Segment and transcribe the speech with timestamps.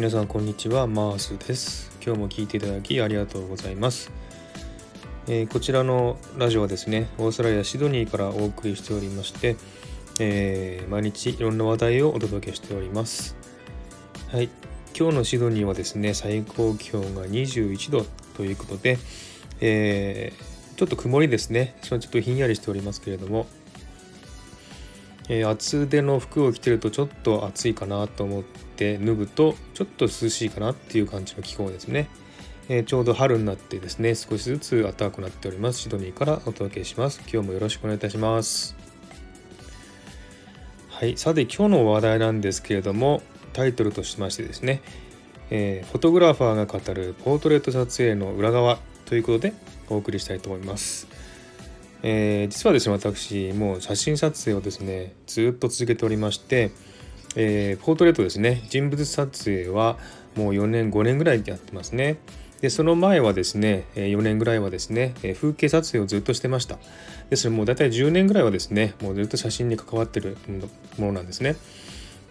[0.00, 1.90] 皆さんこんにちはマースです。
[2.02, 4.10] 今日も聞いていただきありがとうございます、
[5.28, 9.56] えー、こちらのラジオはですねオーストラリアシドニーからお送りしておりまして、
[10.18, 13.36] えー、毎日いろんな話題をお届けしております。
[14.32, 14.48] はい。
[14.98, 18.06] 今日のシドニーはですね最高気温が21度
[18.38, 18.96] ということで、
[19.60, 21.76] えー、ちょっと曇りですね。
[21.82, 23.46] ちょっとひんやりしておりますけれども
[25.32, 32.08] えー、厚手の服を着てるとちょっと暑いかなと思って脱ぐとちょっと涼しいかなっていう感じの気候ですね、
[32.68, 35.78] えー、ちょうど春になってですね少しずつ暖かくなっております。
[35.78, 37.20] シドニーからお届けします。
[37.32, 38.74] 今日もよろしくお願いいたします。
[40.88, 41.16] はい。
[41.16, 44.82] さて今日の話題なんですけれどもタイトルとしましてですね、
[45.50, 49.52] えー、フォトグラファーが語るポートレート撮影の裏側ということで
[49.88, 51.29] お送りしたいと思います。
[52.02, 56.70] えー、実はですね私もう写真撮影をですねずっと続けておりまして、
[57.36, 59.98] えー、ポートレートですね人物撮影は
[60.36, 62.18] もう4年5年ぐらいやってますね。
[62.60, 66.78] でその前はですね4年ぐらいはですね風景撮影をずっとしてました。
[67.30, 70.36] ですのでもう大体10年ぐらいはですねもうずっと写真に関わってる
[70.98, 71.56] ものなんですね。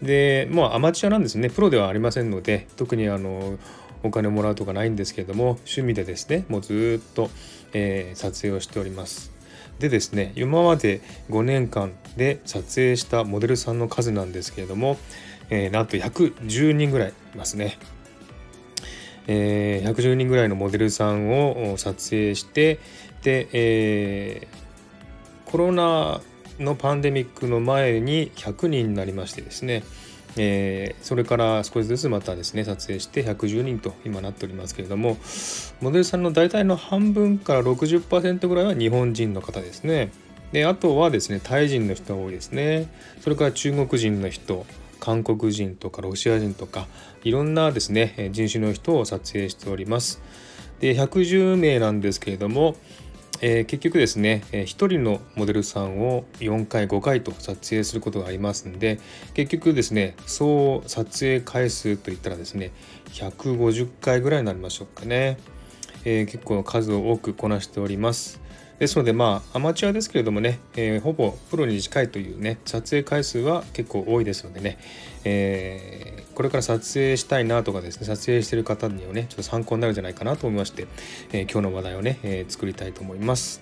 [0.01, 1.49] でもうアマチュアなんですね。
[1.49, 3.57] プロではありませんので特にあの
[4.03, 7.29] お金もらうとかないんですけれども趣味でですねもうずっと、
[7.73, 9.38] えー、撮影をしております。
[9.79, 14.97] でですね今まで5年間で撮影したモデルさんの数なんですけれども、
[15.49, 17.77] えー、なんと110人ぐらいいますね。
[19.27, 22.79] えー、110人ぐらいのモデルさんを撮影して
[23.21, 26.19] で、えー、コロナ
[26.57, 29.83] のパンデミックの前に100人になりましてですね
[30.37, 35.17] えー、それから少しずつまたですね撮影して110人と今なっておりますけれども
[35.81, 40.11] モデルさんの大体の半分から60%ぐらいは日本人の方ですね。
[40.51, 42.91] であとはですねタイ人の人が多いですね。
[43.21, 44.65] それから中国人の人
[44.99, 46.87] 韓国人とかロシア人とか
[47.23, 50.21] いろんなですね人種の人を撮影しております。
[50.79, 52.75] で110名なんですけれども
[53.41, 58.99] えー、結局ですね、え、1人のモデルさんを4回5回と撮影することがありますんで
[59.33, 62.71] 結局ですね総撮影回数といったらですね
[63.13, 65.37] 150回ぐらいになりましょうかね、
[66.03, 68.41] えー、結構数を多くこなしております。
[68.79, 74.77] ですのでまあアマチュアですけれどもね、えー、ほぼプロに近いというね撮影回数は結構多いですのでね、
[75.25, 80.87] えー、これから撮影したいなとかですね撮影してる方にはねちょっと参考になるんじゃないかなと思いまして、
[81.33, 83.61] え、今日の話題をね、え作りたいと思います。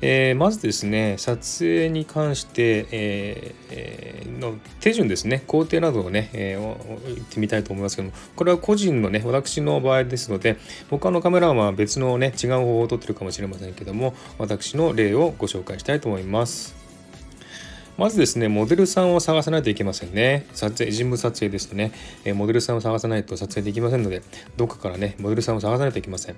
[0.00, 10.56] え、まずですね撮影に関して、えー、の手順ですね工程などをね、えー、言ってみたいと思いますけどもこれは個人のね私の場合ですので
[10.90, 16.80] 他のカメラマンは別のね違う方法をとってるかもしれませんけども私の例をご紹介したいと思います。
[18.00, 20.46] まずですね、モデルさんを探さないといけませんね。
[20.54, 21.92] 撮影、人物撮影ですとね、
[22.24, 24.22] えモデルさんを探さないと撮影できませんので、
[24.56, 26.36] どっかからね、モデルさんを探さないといけません。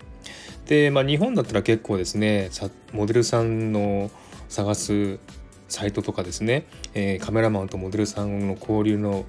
[0.66, 2.50] で、まあ、日本だったら結構ですね、
[2.92, 4.10] モデルさんの
[4.48, 5.20] 探す
[5.72, 9.24] サイトとかですね、えー、カメラマンとモデルさんの交流の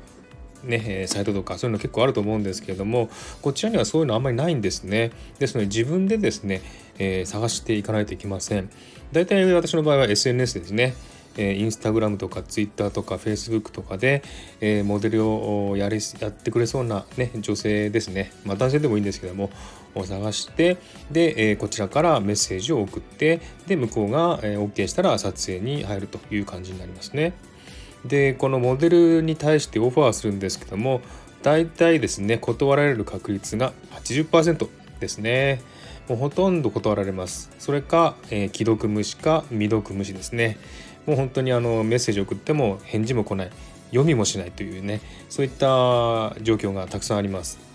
[0.63, 3.09] ね、サイトとかそういうの結構あると思うんですけれども
[3.41, 5.11] こちらにはそういうのあんまりないんですね。
[5.39, 6.61] ですので自分でですね、
[6.99, 8.69] えー、探していかないといけません。
[9.11, 10.93] 大体私の場合は SNS ですね。
[11.35, 14.23] えー、インスタグラムとかツイッターとかフェイスブックとかで、
[14.61, 19.49] えー、モデルをやりやってくれそうな、ね、女性ですね、まあ、男性でもいいんですけども
[19.95, 20.77] を探して
[21.11, 27.33] で、えー、こちらからメッセージを送ってで向こうが、えー、OK したら撮影に入るという感じになりますね。
[28.05, 30.99] でこのモデルに対してオファーするんですけども
[31.41, 34.67] 大体ですね断られる確率が80%
[34.99, 35.61] ですね。
[36.09, 37.49] もうほとんど断られます。
[37.59, 40.57] それか、えー、既読無視か未読無視ですね。
[41.05, 43.51] もう本当にあのメッセージ送っても返事も来ない
[43.87, 47.72] 読みもしないというねそういった状況がたくさんあります。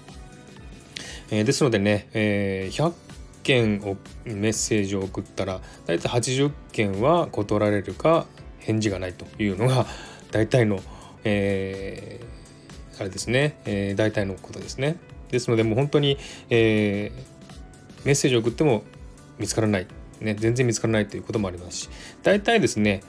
[1.31, 2.93] えー、ですのでね、えー、100
[3.43, 8.27] 件をメッセージを送ったら大体80件は断られるか
[8.59, 9.87] 返事がないというのが
[10.31, 10.81] 大体の、
[11.25, 14.97] えー、あれですね、えー、大体のことですね。
[15.31, 16.17] ですのでもう本当に、
[16.49, 18.83] えー、メッセージを送っても
[19.39, 19.87] 見つからない、
[20.21, 21.89] ね、全然見つからないということもありますし。
[22.23, 23.03] 大体ですね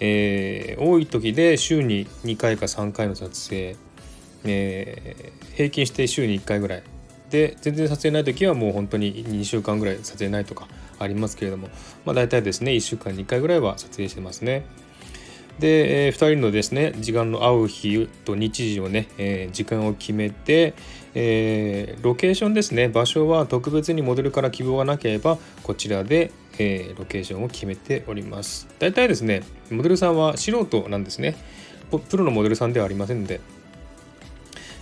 [0.00, 3.76] えー、多い時で週に2回か3回の撮影、
[4.44, 6.82] えー、平均して週に1回ぐらい
[7.30, 10.66] で全然撮影ない時はもう本当に2週間ぐらい撮影ないとか
[10.98, 11.68] ありますけれども、
[12.04, 14.64] まあ、大体ですね1週間に1回ぐらいは撮影してますね。
[15.58, 20.74] で、えー、2人のですね時間の合う日と日時をね、えー、時間を決めて、
[21.14, 28.68] えー、ロケーションですね場所は特別にモデルから希望がなければこちらでえ、ロケーションを決めております。
[28.78, 31.36] 大体ですね、モデルさんは素人なんですね。
[32.10, 33.40] プロのモデルさんではありませんので、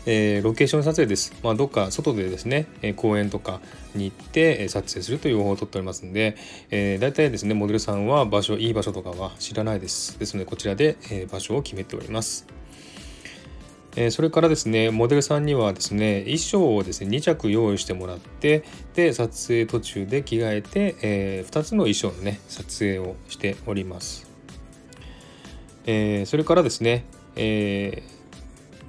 [0.08, 1.34] えー、ロケーション撮影です。
[1.42, 3.60] まあ、どっか外でですね、え、公園とか
[3.96, 6.36] に行って撮影するという方法をとっておりますので、
[6.70, 10.16] えー、大体ですね、モデルさんは場所、いい場所とかは知らないです。
[10.20, 12.46] ですので、こちらで、え場所を決めております。
[13.96, 18.62] えそれからですね、モデルさんにはですね、衣装をですね、2着用意してもらって、
[18.94, 24.30] で、撮影途中で着替えて、え2つの衣装のね、撮影をしております。
[25.86, 28.15] えそれからですね、えー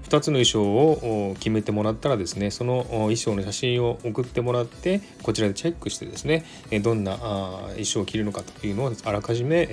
[0.08, 6.46] 2つの衣装を決めてもらったらですねその衣装の写真を送ってもらってこちらでチェックしてですね
[6.82, 9.68] どんな衣装を着るのかというのをあらかじめ、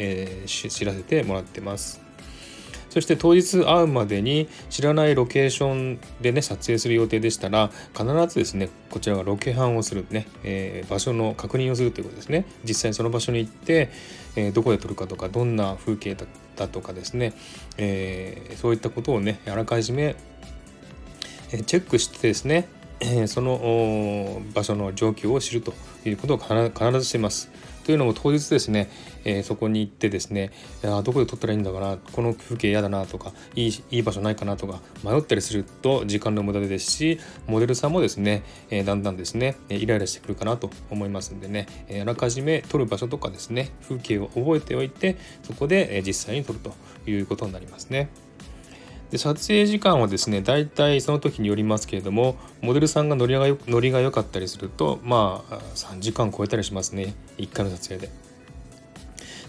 [0.46, 2.03] 知らせてもらってます。
[2.94, 13.90] そして当日会うまでに知らないロケーションでね撮影する予定でしたら必ずですねこちらがロケハンをするね、えー、場所の確認をするということですね実際にその場所に行って、
[14.36, 16.16] えー、どこで撮るかとかどんな風景
[16.54, 17.32] だとかですね、
[17.78, 20.14] えー、そういったことをねあらかじめ
[21.66, 22.68] チェックしてですね
[23.26, 25.74] その場所の状況を知ると
[26.04, 27.50] いうことを必ずしています。
[27.84, 28.90] というのも当日ですね、
[29.24, 30.50] えー、そこに行ってですね
[30.84, 46.72] あどこで撮ったらいいんだかなこの風景嫌だなとかいいいい場所ないかなとか迷ったりすると時間の無駄ですしモデルさんもですね、えー、だんだんですねイライラしてくるかなと思いますんでね、えー、あらかじめ撮る場所とかですね風景を覚えておいてそこで、実際に撮ると
[47.06, 48.08] いうことになりますね。
[49.14, 58.12] で撮影時間はですね大体その時によりますけれどもモデルさんがノリがよノリが良かったりするとまあ3時間超えたりしますね1回の撮影で。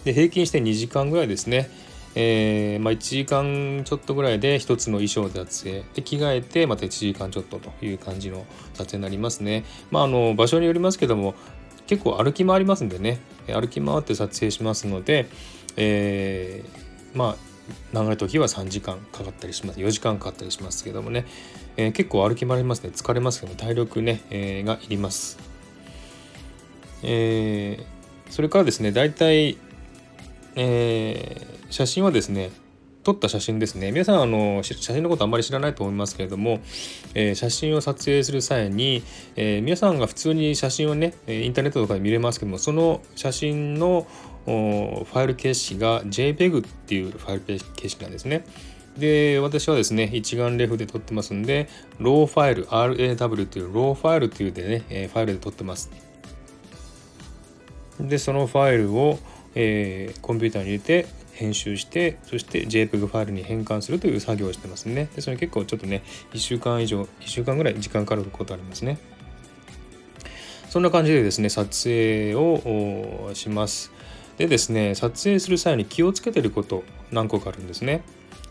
[0.04, 1.68] で平均して2時間ぐらいですね。
[2.14, 8.46] えー、まあ、1時間ちょっとぐらいで1つの衣装で撮影で着替えてまた1時間ちょっとという感じの
[8.76, 9.66] 撮影になりますね。
[9.90, 11.34] まあ、あの場所によりますけども
[11.88, 15.28] 結構歩き回りますんでね歩き回って撮影しますので、
[15.76, 17.55] えー、まあ
[17.94, 19.80] 長い時は3時間かかったりします。
[19.80, 21.26] 4時間かかったりしますけどもね、
[21.78, 22.92] えー、結構歩き回りますね。
[22.94, 25.38] 疲れますけど体力ね、えー、がいります、
[27.04, 29.58] えー、それからですね大体、
[30.56, 32.52] えー、写真はですね
[33.06, 33.92] 撮った写真ですね。
[33.92, 36.60] 皆さんあの写真のことあんまり知らないと思いますけれども、
[37.14, 39.04] えー、写真を撮影する際に、
[39.36, 44.08] えー、皆さんが普通に写真をねインターネットとかで見れますけどもその写真の
[44.46, 48.46] ファイル形式が JPEG っていうファイル形式なんですね。
[48.98, 51.68] で、私はですね、一眼レフで撮ってますんで、
[52.00, 55.90] ローファイル、RAW というローファイルというでね、えファイルで撮ってます。
[58.00, 59.20] で、そのファイルを、
[59.56, 65.10] えー、コンピューターに入れて編集して、そして JPEG ファイルに変換するという作業をしてますね。
[65.16, 66.04] で、それ結構ちょっとね、
[66.34, 68.98] 1週間以上、1週間ぐらい時間かかることありますね。
[70.70, 73.92] そんな感じでですね、撮影をします。
[74.38, 78.04] でですね撮影する際に気をつけてること何個かあるんですね。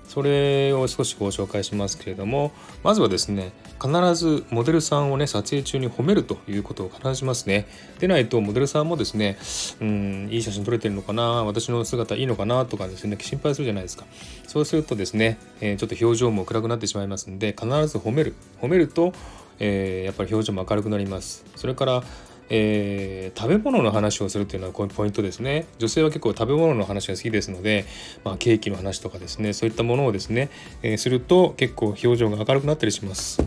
[0.06, 2.52] それを少しご紹介しますけれども
[2.82, 3.52] まずはですね
[3.82, 7.66] 必ずモデルさんをね撮影中に褒めるということを必ずしますね。
[7.98, 9.38] でないとモデルさんもですね
[9.80, 14.04] うんいい写真撮れてるのかな私の姿いいのかなとかですね心配するじゃないですか。
[14.46, 18.34] そうするとですね、えー、ちょっと表情も暗くなってしまいますんで必ず褒める。
[18.60, 19.12] 褒めると、
[19.58, 21.44] えー、やっぱり表情も明るくなります。
[21.56, 22.04] それから
[22.50, 25.66] えー、食べ物の話をするっていうのはこれポイントですね。
[25.78, 27.86] 女性は結構食べ物の話が好きですので、
[28.24, 30.50] まあ、ケーキの話とかですねそういったものをですね、
[30.82, 33.42] えー、すると結構表情が明るくなったりします。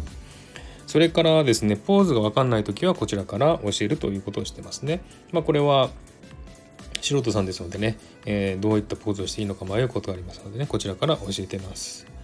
[0.88, 5.02] それからですねポーズが分かんない時はこちらから教えるということをしてますね。
[5.32, 5.90] まあこれは
[7.02, 12.17] 素人さんですのでね、えー、どういったポーズをしていいのか迷うことがありますのでねこちらから教えてます。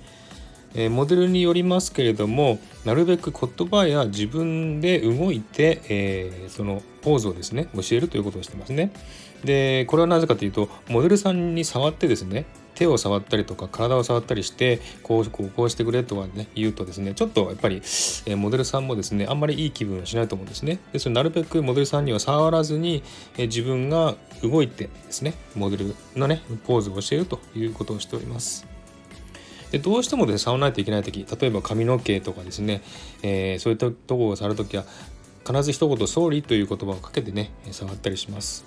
[0.76, 8.92] えモデルによりますけれどもなるべく言葉や自分で動いて、えー、そのポーズをですね教えるということをしてますね。
[9.44, 17.82] でこれはなぜかというとモデルさんに触ってですね手を触ったりとか体を触ったりしてこうこうこうしてくれとかね言うとですねちょっとやっぱり、
[18.26, 20.80] えモデルさんもですねあんまりいい気分はしないと思うんですね。
[20.92, 23.04] ですのでなるべくモデルさんには触らずに、
[23.38, 28.73] え自分が動いてですねモデルのねポーズを教えるということをしております。
[29.74, 32.84] でどうしてもですね触らないといけない時例えば髪の毛とかですね、
[33.24, 34.86] えー、そういったところを触る時は
[35.46, 38.66] 必ず一言「総理」という言葉をかけてね触ったりします、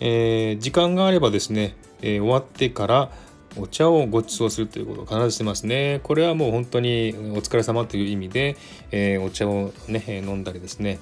[0.00, 3.10] えー、時間があればですね、えー、終わってから
[3.58, 5.98] お茶をご馳走するということを必ずしてますね。
[6.04, 8.56] これはもう本当にお疲れ様という意味で、
[8.92, 11.00] え、お茶をね、飲んだりですね、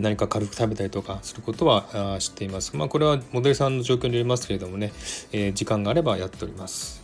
[0.00, 2.76] 何か軽く食べたりとかすることは知っています。
[2.76, 4.92] まあこれはモデルさんの状況によりますけれどもね、
[5.32, 7.02] えー、時間があればやっております。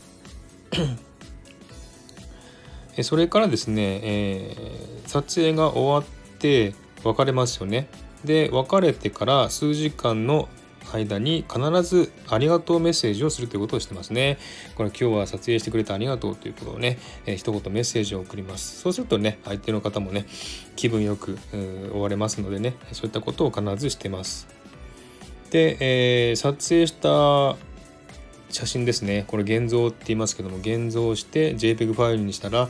[3.03, 7.89] それからですね、えー、撮影が終わって別れますよね。
[8.25, 10.49] で別れてから数時間の
[10.93, 14.39] 間に必ずありがとうメッセージをするということをしてますね。
[14.77, 18.81] これ今日は撮影してくれてありがとうということをね、えー、一言メッセージを送ります。
[18.81, 20.27] そうするとね、相手の方もね、
[20.77, 21.39] 気分よく
[21.91, 24.49] 終われますのでね、そういったことを必ずしてます。
[25.51, 27.57] で、えー、撮影した
[28.51, 29.25] 写真ですね。
[29.27, 32.69] これ現像って言いますけども、現像して JPEG ファイルにしたら、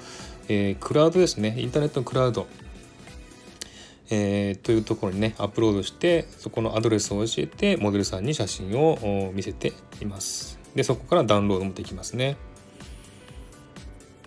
[0.49, 1.55] えー、クラウドですね。
[1.59, 2.47] インターネットのクラウド。
[4.15, 10.61] えー、というところにねアップロードしてそこのアドレスを教えてモデルさんに写真を見せています。
[10.75, 12.37] でそこからダウンロードもできますね。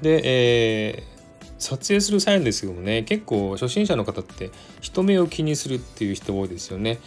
[0.02, 4.50] で、えー、撮影する際ですけどもね結構初心者の方って
[4.82, 6.98] 人目を気にするっていう人多いですよね。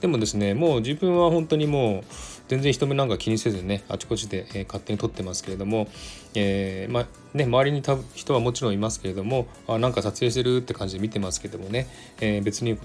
[0.00, 2.04] でもですねもう自分は本当にもう
[2.48, 5.88] 全然人目なんか気にせずねあちこちで、え、勝手に撮ってますけれども、
[6.34, 11.86] えー、まね、周りにた人はもちろんいますけれどもあなんか撮影してるって感じで見てますけどもね、
[12.20, 12.78] えー、別に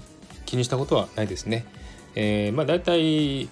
[0.44, 1.64] 気にしたことはないですね。
[2.14, 3.48] え、まあ大体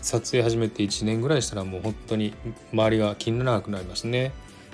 [0.00, 2.34] 撮影始めて1年ぐらいしたらもう本当に
[2.72, 4.32] 周りが気にならなくなりますね。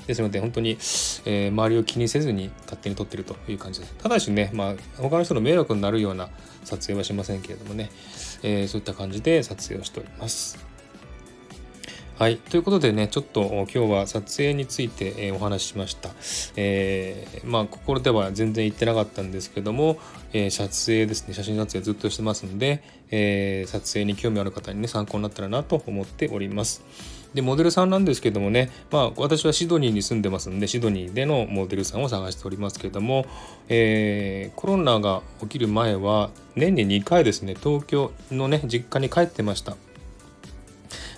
[0.08, 3.94] ですので本当に、えー、周りを気にせずに勝手に撮ってるという感じです。
[4.02, 6.30] ただしね、まあ、他の人の迷惑になるような
[6.64, 7.90] 撮影はしませんけれどもね、
[8.42, 10.67] えー、そういった感じで撮影をしております。
[12.18, 12.36] はい。
[12.38, 16.10] ということでね、ちょっと今日は撮影について、え、お話ししました。
[16.56, 20.00] えー、まあ、心では全然言ってなかったんですけども、
[20.32, 22.82] えー、撮影ですね、写真撮影ずっとしてますので、
[23.12, 26.82] え撮影に興味ある方にね、参考になったらなと思っております。
[27.34, 33.26] で、モデルさんなんですけどもね、まあ、私はシドニーに住んでますんで、シドニーでのモデルさんを探しておりますけども、
[33.68, 39.76] えコロナが起きる前は、年に2回ですね、東京のね、実家に帰ってました。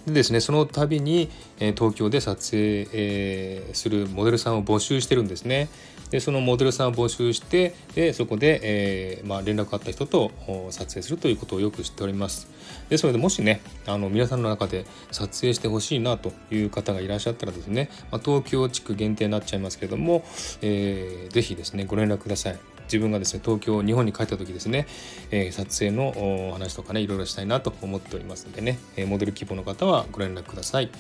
[0.07, 5.69] でですねその度に、え東京で撮影、え、するモデルさんを募集してるんですね。
[6.11, 10.33] でそのモデルさんを募集してでそこで、えー、まあ、連絡あった人と
[10.71, 12.49] 撮影するということをよく知っております。
[12.89, 20.25] ですのでもしねあの皆さんの中で撮影してほしいなという方がいらっしゃったらですね、まあ、東京地区限定になっちゃいますけれども、
[20.63, 22.59] えー、ぜひですねご連絡ください。
[22.91, 24.87] 自分がですね東京日本に帰った時ですね、
[25.31, 26.09] え、撮影の
[26.51, 30.91] お話とかねいろいろしたいなと思っておりますのでね、えモデル希望の方はご連絡ください。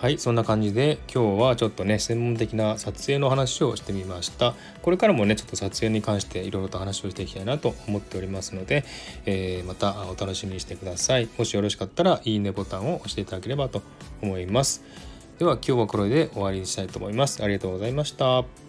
[0.00, 4.54] はい、そんな感じで今日はちょっとね、専門的な撮影の話をしてみました。
[4.80, 8.84] これからもね、ちょっと撮影に関していろいろと話をしていきたいなと思っておりますので、
[9.26, 11.28] えー、またお楽しみにしてください。
[11.36, 13.82] もしよろしかったら、いいねボタンを押していただければと
[14.22, 14.84] 思います。
[15.40, 17.42] では今日はこれで終わりにしたいと思います。
[17.42, 18.67] ありがとうございました。